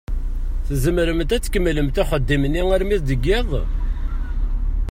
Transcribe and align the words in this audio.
Tzemremt 0.67 1.31
ad 1.35 1.43
tkemmlemt 1.43 2.01
axeddim-nni 2.03 2.61
armi 2.75 2.97
deg 3.09 3.23
iḍ? 3.39 3.49